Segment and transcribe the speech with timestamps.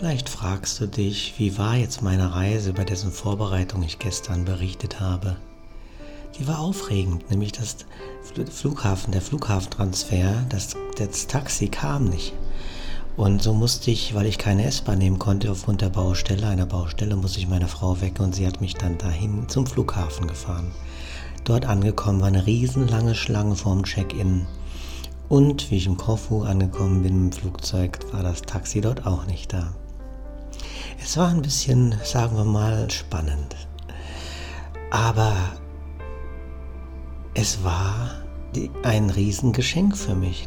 [0.00, 4.98] Vielleicht fragst du dich, wie war jetzt meine Reise, über dessen Vorbereitung ich gestern berichtet
[4.98, 5.36] habe.
[6.38, 7.76] Die war aufregend, nämlich das
[8.50, 12.32] Flughafen, der Flughafentransfer, das, das Taxi kam nicht.
[13.18, 17.14] Und so musste ich, weil ich keine S-Bahn nehmen konnte aufgrund der Baustelle, einer Baustelle,
[17.14, 20.72] musste ich meine Frau wecken und sie hat mich dann dahin zum Flughafen gefahren.
[21.44, 24.46] Dort angekommen war eine riesenlange Schlange vorm Check-in.
[25.28, 29.52] Und wie ich im Korfu angekommen bin im Flugzeug, war das Taxi dort auch nicht
[29.52, 29.74] da.
[31.02, 33.56] Es war ein bisschen, sagen wir mal, spannend.
[34.90, 35.34] Aber
[37.34, 38.22] es war
[38.82, 40.46] ein Riesengeschenk für mich,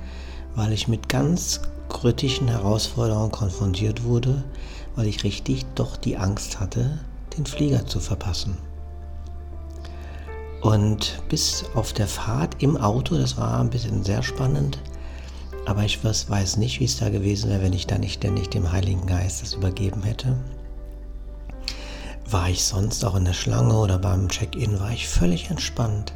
[0.55, 4.43] weil ich mit ganz kritischen Herausforderungen konfrontiert wurde,
[4.95, 6.99] weil ich richtig doch die Angst hatte,
[7.35, 8.57] den Flieger zu verpassen.
[10.61, 14.79] Und bis auf der Fahrt im Auto, das war ein bisschen sehr spannend,
[15.65, 18.71] aber ich weiß nicht, wie es da gewesen wäre, wenn ich da nicht ständig dem
[18.71, 20.35] Heiligen Geist das übergeben hätte.
[22.29, 26.13] War ich sonst auch in der Schlange oder beim Check-in, war ich völlig entspannt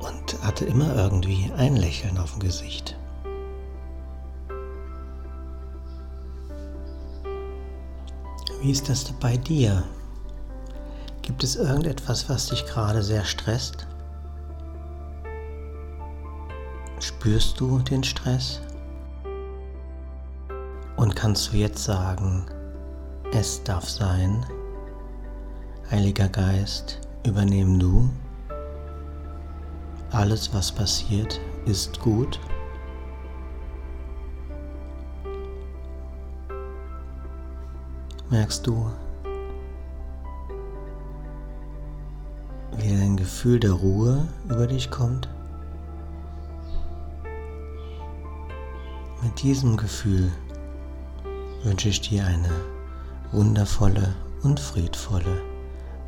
[0.00, 2.96] und hatte immer irgendwie ein Lächeln auf dem Gesicht.
[8.62, 9.84] Wie ist das bei dir?
[11.22, 13.86] Gibt es irgendetwas, was dich gerade sehr stresst?
[17.00, 18.60] Spürst du den Stress?
[20.96, 22.44] Und kannst du jetzt sagen,
[23.32, 24.44] es darf sein,
[25.90, 28.10] Heiliger Geist, übernehm du.
[30.10, 32.38] Alles, was passiert, ist gut.
[38.28, 38.90] Merkst du,
[42.76, 45.28] wie ein Gefühl der Ruhe über dich kommt?
[49.30, 50.32] Mit diesem Gefühl
[51.62, 52.50] wünsche ich dir eine
[53.30, 55.40] wundervolle und friedvolle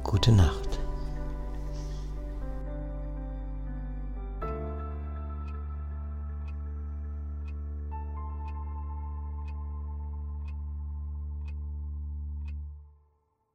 [0.03, 0.72] gute Nacht.